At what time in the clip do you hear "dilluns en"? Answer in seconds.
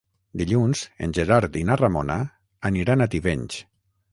0.41-1.13